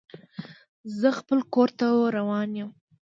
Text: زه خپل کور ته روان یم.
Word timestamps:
زه 0.99 1.07
خپل 1.19 1.39
کور 1.53 1.69
ته 1.79 1.85
روان 2.15 2.49
یم. 2.59 2.69